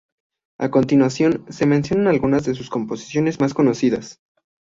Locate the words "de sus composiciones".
2.43-3.39